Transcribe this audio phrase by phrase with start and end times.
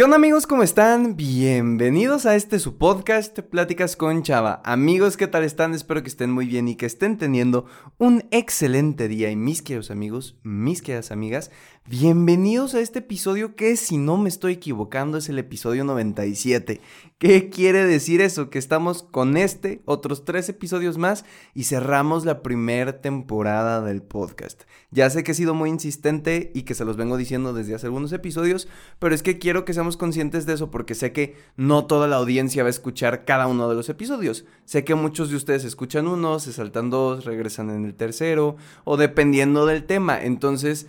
[0.00, 0.46] ¿Qué onda amigos?
[0.46, 1.14] ¿Cómo están?
[1.14, 4.62] Bienvenidos a este su podcast, Pláticas con Chava.
[4.64, 5.74] Amigos, ¿qué tal están?
[5.74, 7.66] Espero que estén muy bien y que estén teniendo
[7.98, 9.30] un excelente día.
[9.30, 11.50] Y mis queridos amigos, mis queridas amigas,
[11.90, 16.80] bienvenidos a este episodio que si no me estoy equivocando es el episodio 97.
[17.18, 18.48] ¿Qué quiere decir eso?
[18.48, 24.62] Que estamos con este, otros tres episodios más y cerramos la primera temporada del podcast.
[24.92, 27.86] Ya sé que he sido muy insistente y que se los vengo diciendo desde hace
[27.86, 28.68] algunos episodios,
[29.00, 32.16] pero es que quiero que seamos conscientes de eso porque sé que no toda la
[32.16, 34.44] audiencia va a escuchar cada uno de los episodios.
[34.64, 38.96] Sé que muchos de ustedes escuchan uno, se saltan dos, regresan en el tercero o
[38.96, 40.22] dependiendo del tema.
[40.22, 40.86] Entonces,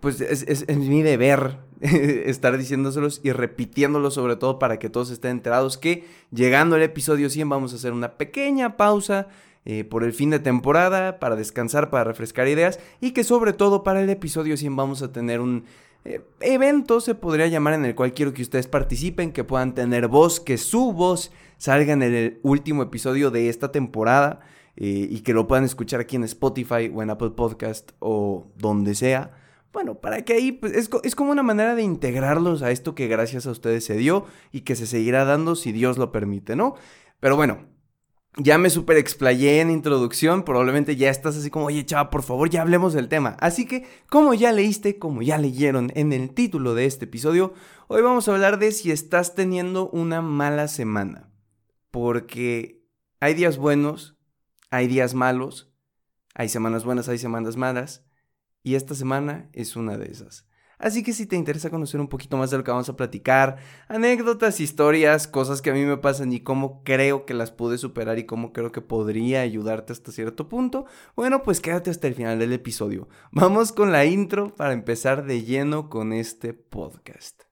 [0.00, 5.32] pues es, es, mi deber estar diciéndoselos y repitiéndolos sobre todo para que todos estén
[5.32, 9.28] enterados que llegando al episodio 100 vamos a hacer una pequeña pausa
[9.64, 13.84] eh, por el fin de temporada, para descansar, para refrescar ideas y que sobre todo
[13.84, 15.66] para el episodio 100 vamos a tener un
[16.04, 20.08] eh, evento, se podría llamar, en el cual quiero que ustedes participen, que puedan tener
[20.08, 24.40] voz, que su voz salga en el último episodio de esta temporada
[24.76, 28.96] eh, y que lo puedan escuchar aquí en Spotify o en Apple Podcast o donde
[28.96, 29.30] sea.
[29.72, 33.08] Bueno, para que ahí pues, es, es, como una manera de integrarlos a esto que
[33.08, 36.74] gracias a ustedes se dio y que se seguirá dando si Dios lo permite, ¿no?
[37.20, 37.66] Pero bueno,
[38.36, 42.48] ya me super explayé en introducción, probablemente ya estás así como, oye chava, por favor,
[42.48, 43.36] ya hablemos del tema.
[43.40, 47.52] Así que, como ya leíste, como ya leyeron en el título de este episodio,
[47.88, 51.30] hoy vamos a hablar de si estás teniendo una mala semana.
[51.90, 52.82] Porque
[53.20, 54.16] hay días buenos,
[54.70, 55.70] hay días malos,
[56.34, 58.06] hay semanas buenas, hay semanas malas.
[58.62, 60.46] Y esta semana es una de esas.
[60.82, 63.58] Así que si te interesa conocer un poquito más de lo que vamos a platicar,
[63.86, 68.18] anécdotas, historias, cosas que a mí me pasan y cómo creo que las pude superar
[68.18, 72.40] y cómo creo que podría ayudarte hasta cierto punto, bueno, pues quédate hasta el final
[72.40, 73.08] del episodio.
[73.30, 77.51] Vamos con la intro para empezar de lleno con este podcast.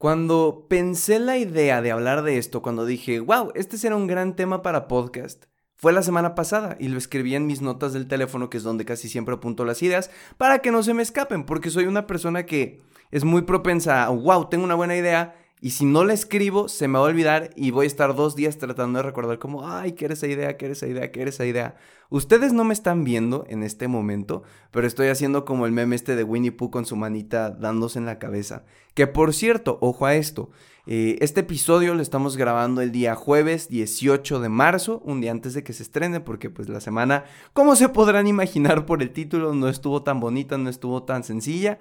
[0.00, 4.34] Cuando pensé la idea de hablar de esto, cuando dije, wow, este será un gran
[4.34, 5.44] tema para podcast,
[5.76, 8.86] fue la semana pasada y lo escribí en mis notas del teléfono, que es donde
[8.86, 12.46] casi siempre apunto las ideas, para que no se me escapen, porque soy una persona
[12.46, 12.80] que
[13.10, 16.88] es muy propensa a, wow, tengo una buena idea, y si no la escribo, se
[16.88, 19.92] me va a olvidar y voy a estar dos días tratando de recordar como, ay,
[19.92, 20.56] ¿qué era esa idea?
[20.56, 21.12] ¿Qué era esa idea?
[21.12, 21.76] ¿Qué era esa idea?
[22.08, 26.16] Ustedes no me están viendo en este momento, pero estoy haciendo como el meme este
[26.16, 28.64] de Winnie Pooh con su manita dándose en la cabeza.
[28.94, 30.50] Que por cierto, ojo a esto,
[30.86, 35.52] eh, este episodio lo estamos grabando el día jueves 18 de marzo, un día antes
[35.52, 39.54] de que se estrene, porque pues la semana, como se podrán imaginar por el título,
[39.54, 41.78] no estuvo tan bonita, no estuvo tan sencilla.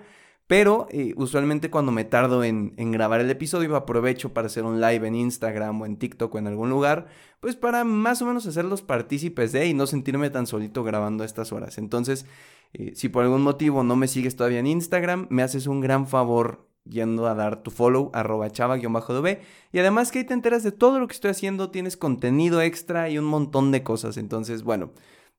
[0.49, 5.07] Pero eh, usualmente cuando me tardo en, grabar el episodio aprovecho para hacer un live
[5.07, 7.05] en Instagram o en TikTok o en algún lugar,
[7.39, 11.27] pues para más o menos hacerlos partícipes de y no sentirme tan solito grabando a
[11.27, 11.77] estas horas.
[11.77, 12.25] Entonces,
[12.73, 16.07] eh, si por algún motivo no me sigues todavía en Instagram, me haces un gran
[16.07, 19.41] favor yendo a dar tu follow, arroba chava-db.
[19.71, 23.07] Y además que ahí te enteras de todo lo que estoy haciendo, tienes contenido extra
[23.07, 24.17] y un montón de cosas.
[24.17, 24.93] Entonces, bueno,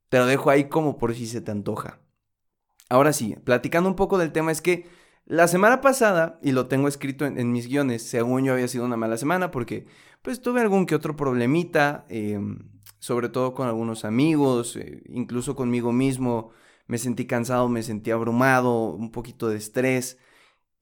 [0.08, 1.98] te lo dejo ahí como por si se te antoja.
[2.88, 4.99] Ahora sí, platicando un poco del tema es que
[5.30, 8.96] la semana pasada, y lo tengo escrito en, mis guiones, según yo había sido una
[8.96, 9.86] mala semana porque
[10.22, 12.68] pues tuve algún que otro problemita, em,
[12.98, 16.50] sobre todo con algunos amigos, eh, incluso conmigo mismo,
[16.88, 20.18] me sentí cansado, me sentí abrumado, un poquito de estrés.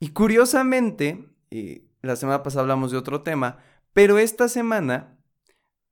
[0.01, 3.59] Y curiosamente, eh, la semana pasada hablamos de otro tema,
[3.93, 5.19] pero esta semana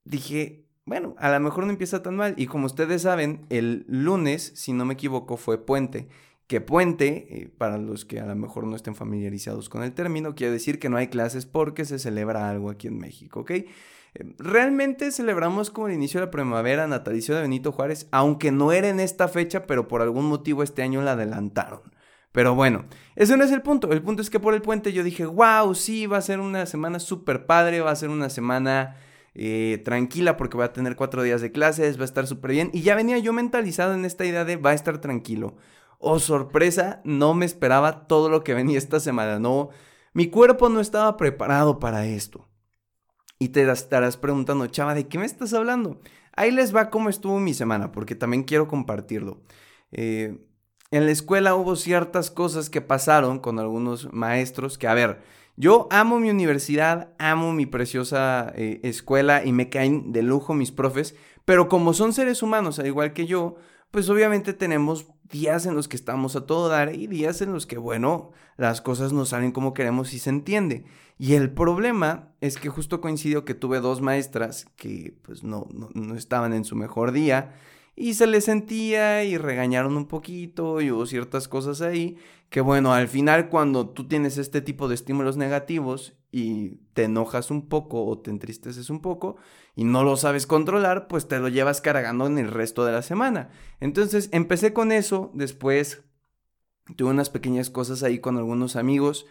[0.04, 2.32] dije, bueno, a lo mejor no empieza tan mal.
[2.38, 6.08] Y como ustedes saben, el lunes, si no me equivoco, fue puente
[6.46, 10.34] que puente, eh, para los que a lo mejor no estén familiarizados con el término,
[10.34, 13.50] quiere decir que no hay clases porque se celebra algo aquí en México, ¿ok?
[13.50, 13.66] Eh,
[14.38, 18.88] realmente celebramos como el inicio de la primavera natalicio de Benito Juárez, aunque no era
[18.88, 21.80] en esta fecha, pero por algún motivo este año la adelantaron.
[22.36, 22.84] Pero bueno,
[23.14, 23.90] ese no es el punto.
[23.92, 26.66] El punto es que por el puente yo dije, wow, sí, va a ser una
[26.66, 28.96] semana súper padre, va a ser una semana
[29.34, 32.70] eh, tranquila porque va a tener cuatro días de clases, va a estar súper bien.
[32.74, 35.56] Y ya venía yo mentalizado en esta idea de va a estar tranquilo.
[35.98, 39.38] Oh, sorpresa, no me esperaba todo lo que venía esta semana.
[39.38, 39.70] No,
[40.12, 42.48] mi cuerpo no estaba preparado para esto.
[43.38, 46.00] Y te estarás preguntando, chava, ¿de qué me estás hablando?
[46.34, 49.42] Ahí les va cómo estuvo mi semana, porque también quiero compartirlo.
[49.92, 50.38] Eh,
[50.90, 55.22] en la escuela hubo ciertas cosas que pasaron con algunos maestros que, a ver,
[55.56, 60.70] Yo amo mi universidad, amo mi preciosa eh, escuela y me caen de lujo mis
[60.70, 61.16] profes,
[61.46, 63.56] pero como son seres humanos, al igual que yo,
[63.90, 67.66] pues obviamente tenemos días en los que estamos a todo dar y días en los
[67.66, 70.84] que, bueno, las cosas no salen como queremos y se entiende.
[71.18, 75.88] Y el problema es que justo coincidió que tuve dos maestras que pues no, no,
[75.94, 77.54] no estaban en su mejor día
[77.96, 82.18] y se les sentía y regañaron un poquito y hubo ciertas cosas ahí
[82.50, 87.50] que bueno, al final cuando tú tienes este tipo de estímulos negativos y te enojas
[87.50, 89.36] un poco o te entristeces un poco
[89.74, 93.02] y no lo sabes controlar, pues te lo llevas cargando en el resto de la
[93.02, 93.50] semana.
[93.80, 96.04] Entonces empecé con eso, después
[96.96, 99.26] tuve unas pequeñas cosas ahí con algunos amigos,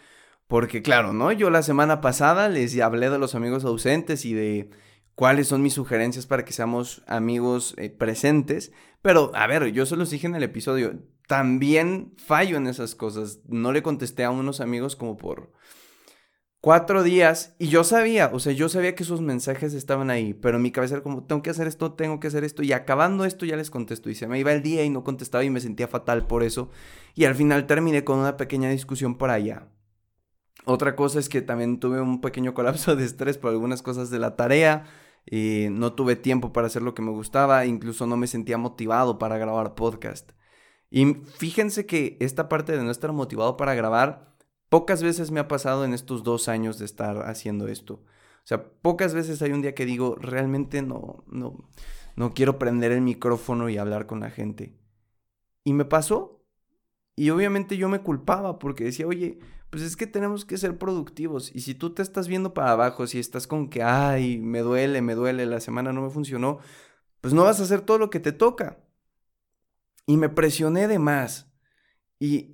[0.48, 1.32] porque claro, ¿no?
[1.32, 4.70] Yo la semana pasada les hablé de los amigos ausentes y de
[5.16, 8.72] cuáles son mis sugerencias para que seamos amigos eh, presentes.
[9.02, 13.40] Pero, a ver, yo se los dije en el episodio, también fallo en esas cosas.
[13.48, 15.52] No le contesté a unos amigos como por
[16.66, 20.58] cuatro días y yo sabía, o sea, yo sabía que sus mensajes estaban ahí, pero
[20.58, 23.24] en mi cabeza era como, tengo que hacer esto, tengo que hacer esto y acabando
[23.24, 25.62] esto ya les contesto y se me iba el día y no contestaba y me
[25.62, 26.72] sentía fatal por eso
[27.14, 29.68] y al final terminé con una pequeña discusión por allá.
[30.66, 34.18] Otra cosa es que también tuve un pequeño colapso de estrés por algunas cosas de
[34.18, 34.86] la tarea
[35.26, 39.18] y no tuve tiempo para hacer lo que me gustaba, incluso no me sentía motivado
[39.18, 40.32] para grabar podcast.
[40.90, 44.36] Y fíjense que esta parte de no estar motivado para grabar,
[44.70, 47.96] pocas veces me ha pasado en estos dos años de estar haciendo esto.
[47.96, 51.68] O sea, pocas veces hay un día que digo, realmente no, no,
[52.16, 54.78] no quiero prender el micrófono y hablar con la gente.
[55.64, 56.44] Y me pasó.
[57.16, 59.40] Y obviamente yo me culpaba porque decía, oye,
[59.70, 61.52] pues es que tenemos que ser productivos.
[61.54, 65.02] Y si tú te estás viendo para abajo, si estás con que, ay, me duele,
[65.02, 66.60] me duele, la semana no me funcionó,
[67.22, 68.80] pues no vas a hacer todo lo que te toca.
[70.06, 71.52] Y me presioné de más.
[72.20, 72.52] Y,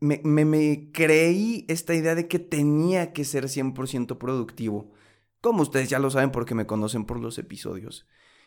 [0.00, 4.92] me, me, creí esta idea de que tenía que ser 100% productivo.
[5.40, 8.06] Como ustedes ya lo saben porque me conocen por los episodios.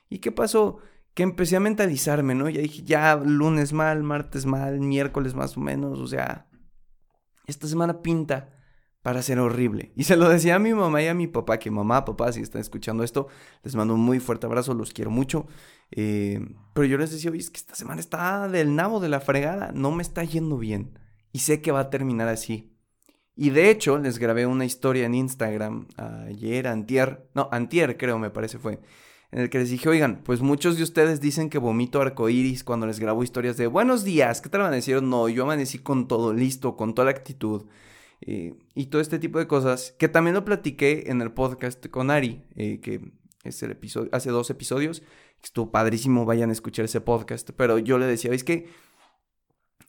[0.10, 0.78] ¿Y qué pasó?
[1.14, 2.50] Que empecé a mentalizarme, ¿no?
[2.50, 6.47] Ya dije, ya lunes mal, martes mal, miércoles más o menos, o sea,
[7.48, 8.50] esta semana pinta
[9.02, 9.94] para ser horrible.
[9.96, 12.42] Y se lo decía a mi mamá y a mi papá, que mamá, papá, si
[12.42, 13.28] están escuchando esto,
[13.64, 15.48] les mando un muy fuerte abrazo, los quiero mucho.
[15.92, 16.42] Eh,
[16.74, 19.72] pero yo les decía, oye, es que esta semana está del nabo de la fregada,
[19.74, 21.00] no me está yendo bien.
[21.32, 22.74] Y sé que va a terminar así.
[23.34, 28.32] Y de hecho, les grabé una historia en Instagram ayer, antier, no, antier creo me
[28.32, 28.82] parece fue,
[29.32, 32.88] en el que les dije, oigan, pues muchos de ustedes dicen que vomito arcoíris cuando
[32.88, 35.10] les grabo historias de buenos días, ¿qué tal amanecieron?
[35.10, 37.66] No, yo amanecí con todo listo, con toda la actitud.
[38.22, 42.10] Eh, y todo este tipo de cosas, que también lo platiqué en el podcast con
[42.10, 43.12] Ari, eh, que
[43.44, 45.04] es el episodio, hace dos episodios,
[45.44, 48.68] estuvo padrísimo, vayan a escuchar ese podcast, pero yo le decía, es que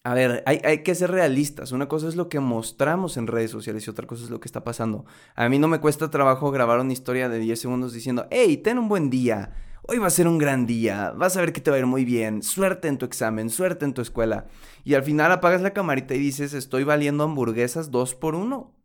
[0.05, 1.73] a ver, hay, hay, que ser realistas.
[1.73, 4.49] Una cosa es lo que mostramos en redes sociales y otra cosa es lo que
[4.49, 5.05] está pasando.
[5.35, 8.79] A mí no me cuesta trabajo grabar una historia de 10 segundos diciendo, hey, ten
[8.79, 9.55] un buen día.
[9.83, 11.13] Hoy va a ser un gran día.
[11.17, 12.43] Vas a ver que te va a ir muy bien.
[12.43, 14.47] Suerte en tu examen, suerte en tu escuela.
[14.85, 18.77] Y al final apagas la camarita y dices, estoy valiendo hamburguesas dos por uno.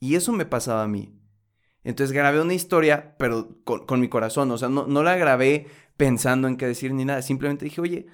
[0.00, 1.18] Y eso me pasaba a mí.
[1.84, 4.50] Entonces grabé una historia, pero con, mi corazón.
[4.50, 5.66] O sea, no, no la grabé
[5.96, 7.22] pensando en qué decir ni nada.
[7.22, 8.06] Simplemente dije, oye,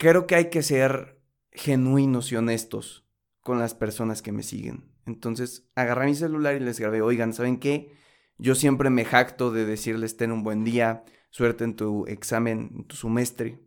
[0.00, 1.20] creo que hay que ser
[1.52, 3.04] genuinos y honestos
[3.42, 4.90] con las personas que me siguen.
[5.04, 7.94] Entonces agarré mi celular y les grabé, oigan, ¿saben qué?
[8.38, 12.84] Yo siempre me jacto de decirles ten un buen día, suerte en tu examen, en
[12.84, 13.60] tu semestre,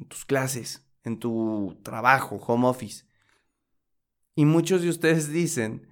[0.00, 3.04] en tus clases, en tu trabajo, home office.
[4.34, 5.86] Y muchos de ustedes dicen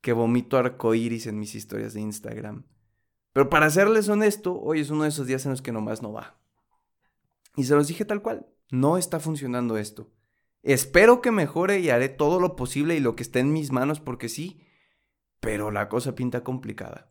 [0.00, 2.66] que vomito arcoíris en mis historias de Instagram.
[3.32, 6.12] Pero para serles honesto, hoy es uno de esos días en los que nomás no
[6.12, 6.38] va.
[7.56, 8.46] Y se los dije tal cual
[8.80, 10.10] no está funcionando esto.
[10.62, 14.00] Espero que mejore y haré todo lo posible y lo que esté en mis manos
[14.00, 14.60] porque sí,
[15.40, 17.10] pero la cosa pinta complicada.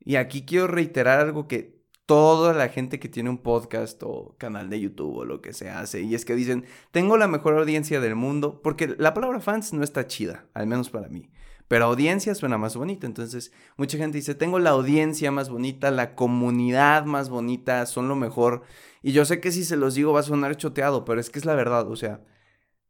[0.00, 4.70] Y aquí quiero reiterar algo que toda la gente que tiene un podcast o canal
[4.70, 8.00] de YouTube o lo que se hace, y es que dicen, tengo la mejor audiencia
[8.00, 11.30] del mundo, porque la palabra fans no está chida, al menos para mí.
[11.68, 13.06] Pero audiencia suena más bonita.
[13.06, 18.16] Entonces, mucha gente dice, tengo la audiencia más bonita, la comunidad más bonita, son lo
[18.16, 18.62] mejor.
[19.02, 21.38] Y yo sé que si se los digo va a sonar choteado, pero es que
[21.38, 21.88] es la verdad.
[21.90, 22.22] O sea,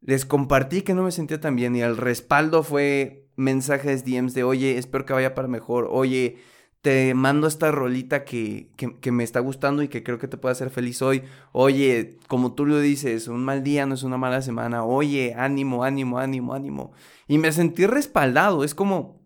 [0.01, 4.45] les compartí que no me sentía tan bien y el respaldo fue mensajes, DMs de,
[4.45, 5.89] oye, espero que vaya para mejor.
[5.91, 6.39] Oye,
[6.81, 10.53] te mando esta rolita que, que, me está gustando y que creo que te puede
[10.53, 11.25] hacer feliz hoy.
[11.53, 14.85] Oye, como tú lo dices, un mal día no es una mala semana.
[14.85, 16.93] Oye, ánimo, ánimo, ánimo, ánimo.
[17.27, 18.65] Y me sentí respaldado.
[18.65, 19.21] Es como,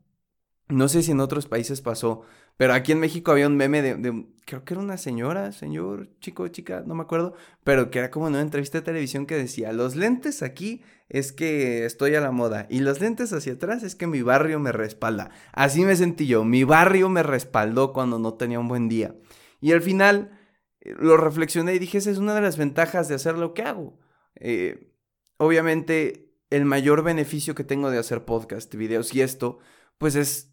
[0.68, 2.22] No sé si en otros países pasó,
[2.56, 6.46] pero aquí en México había un meme de, creo que era una señora, señor, chico,
[6.48, 9.72] chica, no me acuerdo, pero que era como en una entrevista de televisión que decía,
[9.72, 13.94] los lentes aquí es que estoy a la moda y los lentes hacia atrás es
[13.94, 15.30] que mi barrio me respalda.
[15.52, 19.14] Así me sentí yo, mi barrio me respaldó cuando no tenía un buen día.
[19.60, 20.38] Y al final
[20.80, 23.62] eh, lo reflexioné y dije, esa es una de las ventajas de hacer lo que
[23.62, 23.98] hago.
[24.36, 24.92] Eh,
[25.36, 29.58] obviamente, el mayor beneficio que tengo de hacer podcast, videos y esto,
[29.98, 30.51] pues es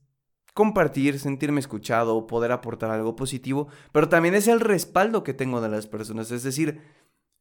[0.54, 5.70] compartir, sentirme escuchado, poder aportar algo positivo, pero también es el respaldo que tengo de
[5.70, 6.32] las personas.
[6.32, 6.82] Es decir,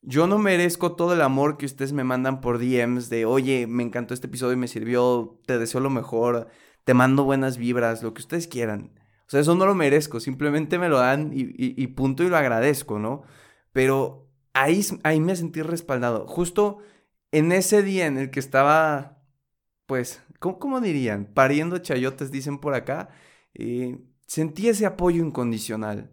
[0.03, 3.83] yo no merezco todo el amor que ustedes me mandan por DMs de, oye, me
[3.83, 6.49] encantó este episodio y me sirvió, te deseo lo mejor,
[6.85, 8.93] te mando buenas vibras, lo que ustedes quieran.
[9.27, 12.99] O sea, eso no lo merezco, simplemente me lo dan y, punto y lo agradezco,
[12.99, 13.23] ¿no?
[13.73, 16.27] Pero ahí, ahí me sentí respaldado.
[16.27, 16.79] Justo
[17.31, 19.19] en ese día en el que estaba,
[19.87, 21.26] pues, ¿cómo, dirían?
[21.33, 23.11] Pariendo chayotes, dicen por acá.
[23.54, 26.12] Eh, sentí ese apoyo incondicional.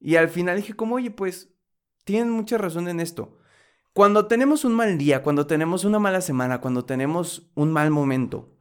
[0.00, 1.54] Y al final dije como, oye, pues,
[2.04, 3.38] tienen mucha razón en esto.
[3.92, 8.57] Cuando tenemos un mal día, cuando tenemos una mala semana, cuando tenemos un mal momento,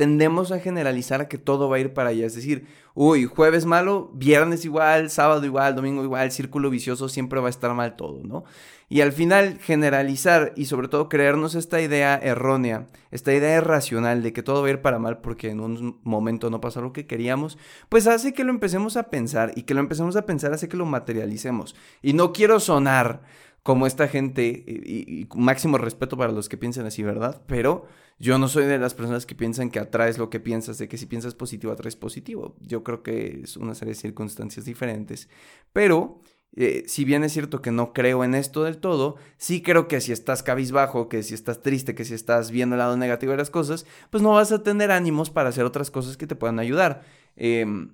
[0.00, 2.24] tendemos a generalizar a que todo va a ir para allá.
[2.24, 2.64] Es decir,
[2.94, 7.74] uy, jueves malo, viernes igual, sábado igual, domingo igual, círculo vicioso, siempre va a estar
[7.74, 8.44] mal todo, ¿no?
[8.88, 14.32] Y al final generalizar y sobre todo creernos esta idea errónea, esta idea irracional de
[14.32, 17.06] que todo va a ir para mal porque en un momento no pasa lo que
[17.06, 17.58] queríamos,
[17.90, 20.78] pues hace que lo empecemos a pensar y que lo empecemos a pensar hace que
[20.78, 21.76] lo materialicemos.
[22.00, 23.20] Y no quiero sonar
[23.62, 27.42] como esta gente, y, máximo respeto para los que piensan así, ¿verdad?
[27.46, 27.86] Pero
[28.18, 30.98] yo no soy de las personas que piensan que atraes lo que piensas, de que
[30.98, 32.56] si piensas positivo, atraes positivo.
[32.60, 35.28] Yo creo que es una serie de circunstancias diferentes.
[35.72, 36.20] Pero,
[36.56, 40.00] eh, si bien es cierto que no creo en esto del todo, sí creo que
[40.00, 43.38] si estás cabizbajo, que si estás triste, que si estás viendo el lado negativo de
[43.38, 46.58] las cosas, pues no vas a tener ánimos para hacer otras cosas que te puedan
[46.58, 47.02] ayudar.
[47.36, 47.90] Em,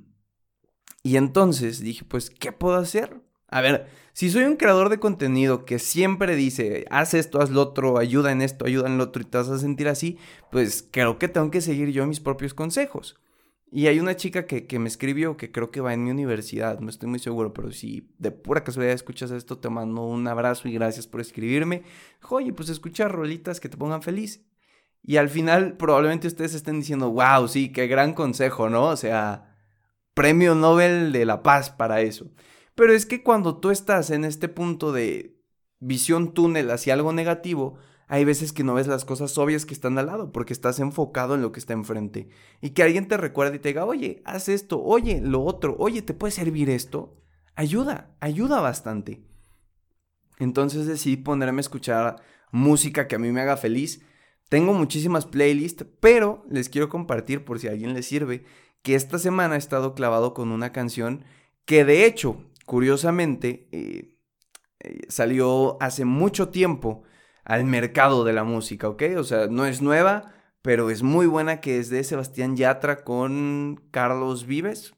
[1.03, 3.26] y entonces dije, pues, ¿qué puedo hacer?
[3.49, 7.63] A ver, si soy un creador de contenido que siempre dice, haz esto, haz lo
[7.63, 10.19] otro, ayuda en esto, ayuda en lo otro y te vas a sentir así,
[10.51, 13.17] pues creo que tengo que seguir yo mis propios consejos.
[13.71, 16.89] Y hay una chica que, me escribió que creo que va en mi universidad, no
[16.89, 20.73] estoy muy seguro, pero si de pura casualidad escuchas esto, te mando un abrazo y
[20.73, 21.83] gracias por escribirme.
[22.31, 24.45] Oye, pues escucha rolitas que te pongan feliz.
[25.03, 28.85] Y al final probablemente ustedes estén diciendo, wow, sí, qué gran consejo, ¿no?
[28.85, 29.57] O sea,
[30.15, 32.31] premio Nobel de la Paz para eso.
[32.77, 35.41] Pero es que cuando tú estás en este punto de
[35.81, 39.99] visión túnel hacia algo negativo, hay veces que no ves las cosas obvias que están
[39.99, 42.29] al lado porque estás enfocado en lo que está enfrente.
[42.61, 46.03] Y que alguien te recuerde y te diga, oye, haz esto, oye, lo otro, oye,
[46.03, 47.17] ¿te puede servir esto?
[47.57, 49.25] Ayuda, ayuda bastante.
[50.39, 52.17] Entonces decidí ponerme a escuchar
[52.53, 54.03] música que a mí me haga feliz.
[54.51, 58.45] Tengo muchísimas playlists, pero les quiero compartir por si a alguien le sirve
[58.83, 61.25] que esta semana he estado clavado con una canción
[61.65, 64.19] que de hecho curiosamente, eh,
[64.81, 67.05] eh, salió hace mucho tiempo
[67.45, 69.03] al mercado de la música, ¿ok?
[69.19, 73.83] O sea, no es nueva, pero es muy buena, que es de Sebastián Yatra con
[73.93, 74.95] Carlos Vives.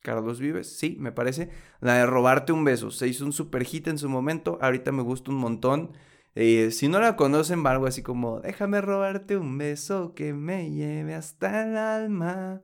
[0.00, 1.50] Carlos Vives, sí, me parece.
[1.80, 2.90] La de Robarte un beso.
[2.90, 4.58] Se hizo un super hit en su momento.
[4.62, 5.92] Ahorita me gusta un montón.
[6.34, 10.70] Eh, si no la conocen, va algo así como: Déjame robarte un beso que me
[10.70, 12.62] lleve hasta el alma.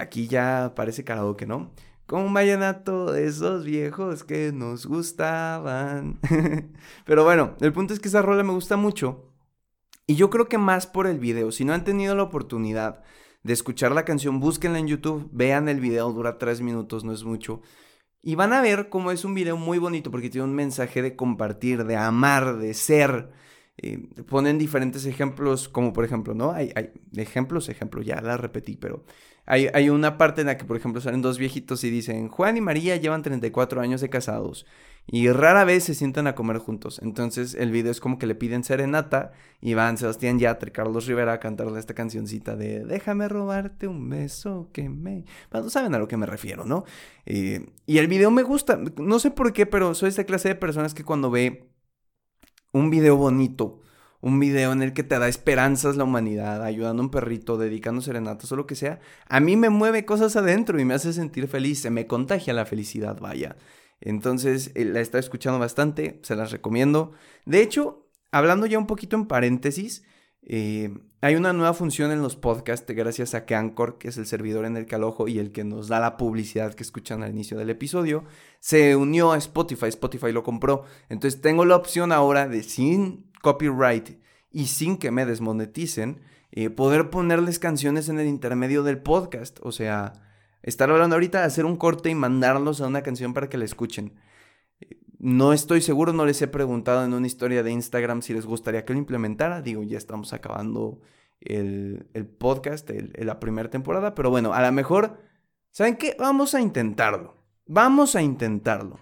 [0.00, 1.72] aquí ya parece karaoke, ¿no?
[2.10, 6.18] Como un vallenato de esos viejos que nos gustaban.
[7.06, 9.32] Pero bueno, el punto es que esa rola me gusta mucho.
[10.08, 11.52] Y yo creo que más por el video.
[11.52, 13.04] Si no han tenido la oportunidad
[13.44, 17.22] de escuchar la canción, búsquenla en YouTube, vean el video, dura tres minutos, no es
[17.22, 17.62] mucho.
[18.24, 21.14] Y van a ver cómo es un video muy bonito porque tiene un mensaje de
[21.14, 23.30] compartir, de amar, de ser.
[23.76, 26.50] Eh, ponen diferentes ejemplos, como por ejemplo, ¿no?
[26.50, 29.04] Hay, hay ejemplos, ejemplo, ya la repetí, pero
[29.46, 32.60] hay, una parte en la que, por ejemplo, salen dos viejitos y dicen, Juan y
[32.60, 34.64] María llevan 34 años de casados
[35.06, 37.00] y rara vez se sientan a comer juntos.
[37.02, 41.32] Entonces el video es como que le piden serenata y van Sebastián Yatra Carlos Rivera
[41.32, 45.24] a cantarle esta cancioncita de Déjame robarte un beso que me...
[45.50, 46.84] Bueno, saben a lo que me refiero, ¿no?
[47.26, 50.54] Eh, y el video me gusta, no sé por qué, pero soy esa clase de
[50.54, 51.70] personas que cuando ve
[52.72, 53.80] un video bonito,
[54.20, 58.02] un video en el que te da esperanzas la humanidad, ayudando a un perrito, dedicando
[58.02, 61.48] serenatas o lo que sea, a mí me mueve cosas adentro y me hace sentir
[61.48, 63.56] feliz, se me contagia la felicidad, vaya.
[64.00, 67.12] Entonces, eh, la estado escuchando bastante, se las recomiendo.
[67.44, 70.02] De hecho, hablando ya un poquito en paréntesis,
[70.42, 74.26] eh, hay una nueva función en los podcasts gracias a que Anchor, que es el
[74.26, 77.32] servidor en el que alojo y el que nos da la publicidad que escuchan al
[77.32, 78.24] inicio del episodio,
[78.58, 79.86] se unió a Spotify.
[79.86, 80.84] Spotify lo compró.
[81.10, 84.20] Entonces tengo la opción ahora de sin copyright
[84.50, 86.20] y sin que me desmoneticen,
[86.52, 89.58] eh, poder ponerles canciones en el intermedio del podcast.
[89.62, 90.12] O sea,
[90.62, 94.14] estar hablando ahorita hacer un corte y mandarlos a una canción para que la escuchen.
[95.18, 98.84] No estoy seguro, no les he preguntado en una historia de Instagram si les gustaría
[98.84, 99.60] que lo implementara.
[99.60, 101.00] Digo, ya estamos acabando
[101.40, 102.06] el,
[102.38, 105.20] podcast, la primera temporada, pero bueno, a lo mejor,
[105.70, 106.16] ¿saben qué?
[106.18, 107.36] Vamos a intentarlo.
[107.66, 108.98] Vamos a intentarlo.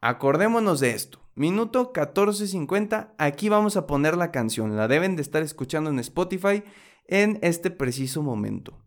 [0.00, 1.25] Acordémonos de esto.
[1.36, 4.74] Minuto 14.50, aquí vamos a poner la canción.
[4.74, 6.64] La deben de estar escuchando en Spotify
[7.08, 8.82] en este preciso momento.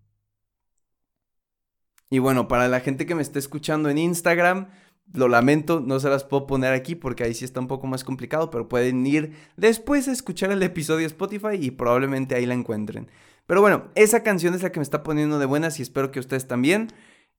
[2.10, 4.70] Y bueno, para la gente que me está escuchando en Instagram,
[5.14, 8.04] lo lamento, no se las puedo poner aquí porque ahí sí está un poco más
[8.04, 13.12] complicado, pero pueden ir después a escuchar el episodio Spotify y probablemente ahí la encuentren.
[13.46, 16.20] Pero bueno, esa canción es la que me está poniendo de buenas y espero que
[16.20, 16.88] ustedes también.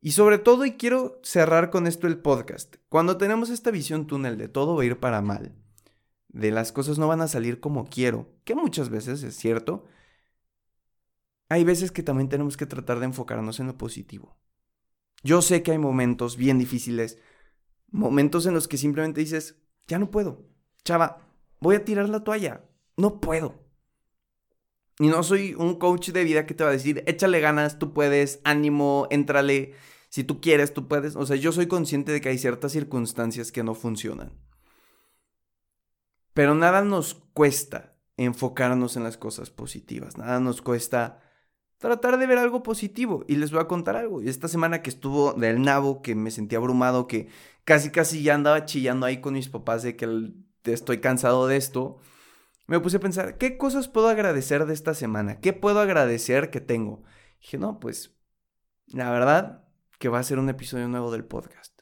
[0.01, 4.39] Y sobre todo, y quiero cerrar con esto el podcast, cuando tenemos esta visión túnel
[4.39, 5.55] de todo va a ir para mal,
[6.29, 9.85] de las cosas no van a salir como quiero, que muchas veces es cierto,
[11.49, 14.37] hay veces que también tenemos que tratar de enfocarnos en lo positivo.
[15.23, 17.19] Yo sé que hay momentos bien difíciles,
[17.91, 19.57] Momentos en los que simplemente dices,
[19.89, 20.45] ya no puedo.
[20.85, 21.27] Chava,
[21.61, 22.65] voy a tirar la toalla.
[22.97, 23.59] No puedo.
[25.01, 27.95] Y no soy un coach de vida que te va a decir, échale ganas, tú
[27.95, 29.73] puedes, ánimo, éntrale.
[30.11, 31.17] Si tú quieres, tú puedes.
[31.17, 34.31] O sea, yo soy consciente de que hay ciertas circunstancias que no funcionan.
[36.35, 40.19] Pero nada nos cuesta enfocarnos en las cosas positivas.
[40.19, 41.23] Nada nos cuesta
[41.79, 43.25] tratar de ver algo positivo.
[43.27, 44.21] Y les voy a contar algo.
[44.21, 47.29] Esta semana que estuvo del nabo, que me sentí abrumado, que
[47.65, 52.01] casi casi ya andaba chillando ahí con mis papás de que estoy cansado de esto,
[52.71, 55.41] me puse a pensar, ¿qué cosas puedo agradecer de esta semana?
[55.41, 57.03] ¿Qué puedo agradecer que tengo?
[57.41, 58.17] dije, no, pues
[58.87, 59.65] la verdad
[59.99, 61.77] que va a ser un episodio nuevo del podcast.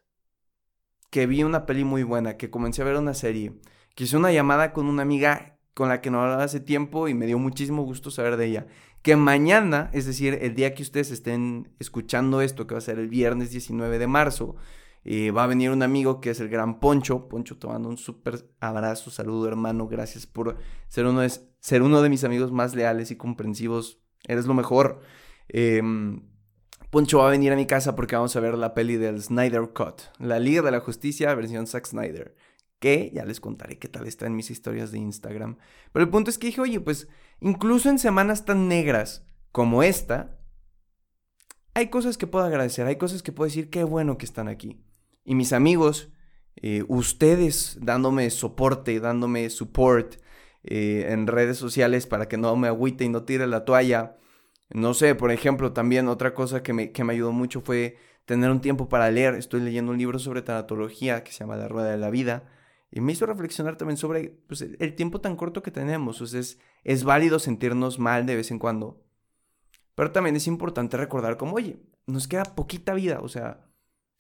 [1.11, 3.61] Que vi una peli muy buena, que comencé a ver una serie,
[3.95, 7.13] que hice una llamada con una amiga con la que no hablaba hace tiempo y
[7.13, 8.67] me dio muchísimo gusto saber de ella.
[9.03, 12.99] Que mañana, es decir, el día que ustedes estén escuchando esto, que va a ser
[12.99, 14.57] el viernes 19 de marzo,
[15.05, 17.29] eh, va a venir un amigo que es el gran Poncho.
[17.29, 19.89] Poncho, te mando un súper abrazo, saludo hermano.
[19.89, 24.01] Gracias por ser uno, de, mis amigos más leales y comprensivos.
[24.27, 25.01] Eres lo mejor.
[25.49, 26.29] Em,
[26.91, 29.71] Poncho va a venir a mi casa porque vamos a ver la peli del Snyder
[29.73, 30.03] Cut.
[30.19, 32.35] La Liga de la Justicia, versión Zack Snyder.
[32.79, 35.59] Que ya les contaré qué tal está en mis historias de Instagram.
[35.93, 37.09] Pero el punto es que dije, oye, pues
[37.41, 40.39] incluso en semanas tan negras como esta,
[41.75, 44.85] hay cosas que puedo agradecer, hay cosas que puedo decir, qué bueno que están aquí
[45.29, 46.09] y mis amigos,
[46.57, 50.15] eh, ustedes dándome soporte, dándome support
[50.65, 54.17] eh, en redes sociales para que no me agüite y no tire la toalla.
[54.71, 58.51] No sé, por ejemplo, también otra cosa que me, que me ayudó mucho fue tener
[58.51, 59.35] un tiempo para leer.
[59.35, 62.49] Estoy leyendo un libro sobre tanatología que se llama La Rueda de la Vida.
[62.91, 66.23] Y me hizo reflexionar también sobre pues, el tiempo tan corto que tenemos.
[66.23, 69.05] Es, es válido sentirnos mal de vez en cuando.
[69.95, 73.21] Pero también es importante recordar como, oye, nos queda poquita vida.
[73.21, 73.68] O sea,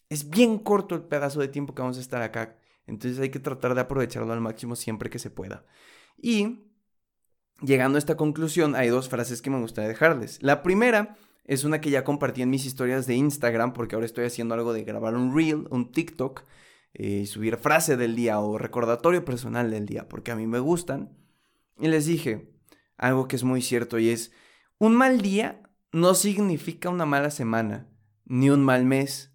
[0.09, 2.57] es bien corto el pedazo de tiempo que vamos a estar acá.
[2.87, 5.65] Entonces hay que tratar de aprovecharlo al máximo siempre que se pueda.
[6.17, 6.61] Y
[7.61, 10.43] llegando a esta conclusión, hay dos frases que me gustaría dejarles.
[10.43, 14.25] La primera es una que ya compartí en mis historias de Instagram, porque ahora estoy
[14.25, 16.45] haciendo algo de grabar un reel, un TikTok,
[16.95, 20.59] y eh, subir frase del día o recordatorio personal del día, porque a mí me
[20.59, 21.17] gustan.
[21.79, 22.51] Y les dije
[22.97, 24.33] algo que es muy cierto y es,
[24.79, 27.89] un mal día no significa una mala semana,
[28.25, 29.33] ni un mal mes,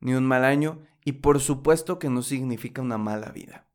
[0.00, 3.66] ni un mal año y por supuesto que no significa una mala vida.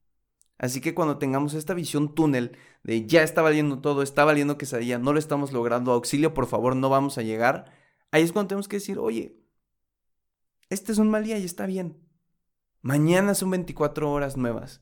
[0.57, 4.59] Así que cuando tengamos esta visión túnel de ya está valiendo todo, está valiendo que
[4.59, 7.73] quesadilla, no lo estamos logrando, auxilio, por favor, no vamos a llegar,
[8.11, 9.41] ahí es cuando tenemos que decir, oye,
[10.69, 11.97] este es un mal día y está bien.
[12.81, 14.81] Mañana son 24 horas nuevas.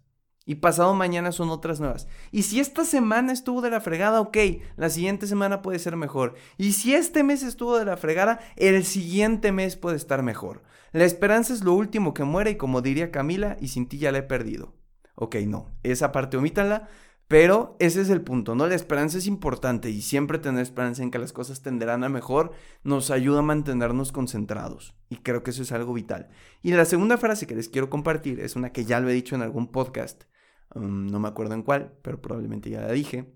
[0.50, 2.08] Y pasado mañana son otras nuevas.
[2.32, 4.36] Y si esta semana estuvo de la fregada, ok,
[4.78, 6.34] la siguiente semana puede ser mejor.
[6.58, 10.64] Y si este mes estuvo de la fregada, el siguiente mes puede estar mejor.
[10.92, 14.12] La esperanza es lo último que muere y como diría Camila, y sin ti ya
[14.12, 14.74] la he perdido.
[15.14, 16.90] Ok, no, esa parte omítanla,
[17.28, 18.66] pero ese es el punto, ¿no?
[18.66, 22.54] La esperanza es importante y siempre tener esperanza en que las cosas tenderán a mejor
[22.84, 26.30] nos ayuda a mantenernos concentrados y creo que eso es algo vital.
[26.64, 29.36] Y la segunda frase que les quiero compartir es una que ya lo he dicho
[29.36, 30.24] en algún podcast
[30.76, 33.34] Um, no me acuerdo en cuál, pero probablemente ya la dije,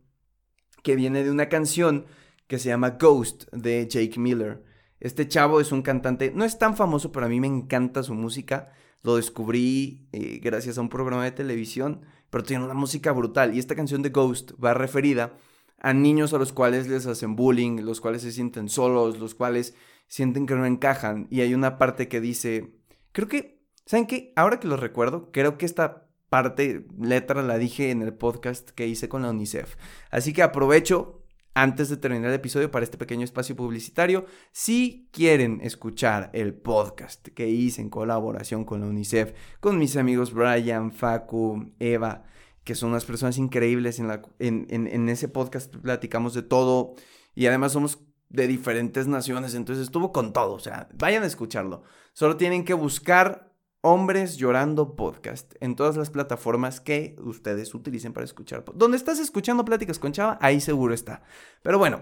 [0.84, 2.06] que viene de una canción
[2.48, 4.64] que se llama Ghost de Jake Miller.
[5.00, 8.14] Este chavo es un cantante, no es tan famoso, pero a mí me encanta su
[8.14, 8.72] música.
[9.02, 13.54] Lo descubrí eh, gracias a un programa de televisión, pero tiene una música brutal.
[13.54, 15.34] Y esta canción de Ghost va referida
[15.80, 19.76] a niños a los cuales les hacen bullying, los cuales se sienten solos, los cuales
[20.08, 21.28] sienten que no encajan.
[21.30, 22.74] Y hay una parte que dice,
[23.12, 24.32] creo que, ¿saben qué?
[24.38, 26.03] Ahora que lo recuerdo, creo que esta
[26.34, 29.76] parte, letra, la dije en el podcast que hice con la UNICEF.
[30.10, 31.22] Así que aprovecho,
[31.54, 37.28] antes de terminar el episodio para este pequeño espacio publicitario, si quieren escuchar el podcast
[37.28, 42.24] que hice en colaboración con la UNICEF, con mis amigos Brian, Facu, Eva,
[42.64, 46.96] que son unas personas increíbles en, la, en, en ese podcast platicamos de todo
[47.36, 51.84] y además somos de diferentes naciones, entonces estuvo con todo, o sea, vayan a escucharlo.
[52.14, 53.53] Solo tienen que buscar
[53.86, 58.64] Hombres Llorando Podcast en todas las plataformas que ustedes utilicen para escuchar.
[58.76, 61.22] Donde estás escuchando Pláticas con Chava, ahí seguro está.
[61.64, 62.02] Pero bueno,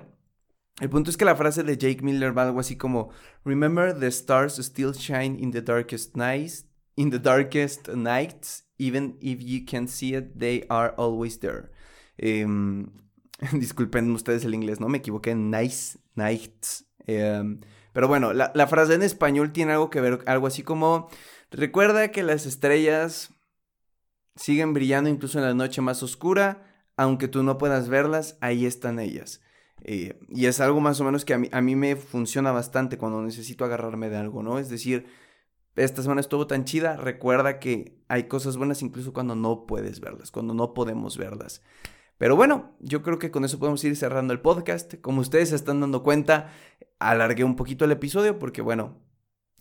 [0.79, 3.09] el punto es que la frase de Jake Miller va algo así como
[3.43, 6.67] Remember the stars still shine in the darkest nights,
[6.97, 11.71] in the darkest nights, even if you can't see it, they are always there.
[12.19, 12.91] Em,
[13.53, 14.87] disculpen ustedes el inglés, ¿no?
[14.87, 16.85] Me equivoqué nice nights.
[17.07, 17.59] Em,
[17.91, 21.09] pero bueno, la frase en español tiene algo que ver, algo así como
[21.51, 23.33] Recuerda que las estrellas
[24.35, 28.99] siguen brillando incluso en la noche más oscura, aunque tú no puedas verlas, ahí están
[28.99, 29.41] ellas.
[29.83, 32.97] Eh, y es algo más o menos que a mí, a mí me funciona bastante
[32.97, 34.59] cuando necesito agarrarme de algo, ¿no?
[34.59, 35.07] Es decir,
[35.75, 40.31] esta semana estuvo tan chida, recuerda que hay cosas buenas incluso cuando no puedes verlas,
[40.31, 41.61] cuando no podemos verlas.
[42.17, 44.95] Pero bueno, yo creo que con eso podemos ir cerrando el podcast.
[45.01, 46.53] Como ustedes se están dando cuenta,
[46.99, 49.01] alargué un poquito el episodio porque bueno,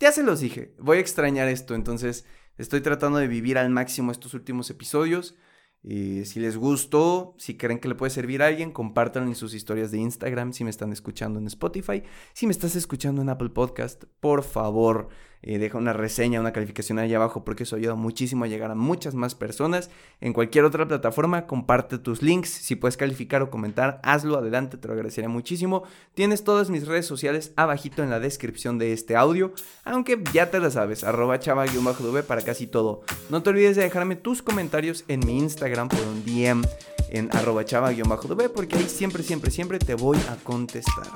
[0.01, 2.25] ya se los dije, voy a extrañar esto, entonces
[2.57, 5.35] estoy tratando de vivir al máximo estos últimos episodios.
[5.83, 9.53] Eh, si les gustó, si creen que le puede servir a alguien, compártanlo en sus
[9.53, 12.01] historias de Instagram si me están escuchando en Spotify.
[12.33, 15.09] Si me estás escuchando en Apple Podcast, por favor,
[15.43, 18.75] eh, deja una reseña, una calificación ahí abajo porque eso ayuda muchísimo a llegar a
[18.75, 19.89] muchas más personas.
[20.19, 22.49] En cualquier otra plataforma, comparte tus links.
[22.49, 25.83] Si puedes calificar o comentar, hazlo adelante, te lo agradecería muchísimo.
[26.13, 30.59] Tienes todas mis redes sociales abajito en la descripción de este audio, aunque ya te
[30.59, 33.01] lo sabes, arroba chava-v para casi todo.
[33.29, 36.63] No te olvides de dejarme tus comentarios en mi Instagram por un DM
[37.09, 41.07] en arroba chava-v porque ahí siempre, siempre, siempre te voy a contestar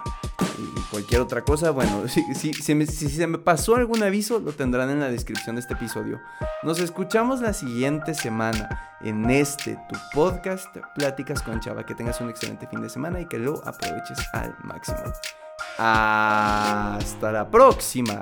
[0.95, 2.03] cualquier otra cosa, bueno,
[2.35, 6.21] si, se me pasó algún aviso, lo tendrán en la descripción de este episodio.
[6.63, 11.85] Nos escuchamos la siguiente semana en este, tu podcast, Pláticas con Chava.
[11.85, 15.03] Que tengas un excelente fin de semana y que lo aproveches al máximo.
[15.77, 18.21] Hasta la próxima.